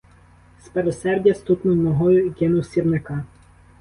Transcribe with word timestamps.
Спересердя 0.65 1.33
стукнув 1.35 1.75
ногою 1.75 2.25
і 2.25 2.29
кинув 2.29 2.65
сірника. 2.65 3.23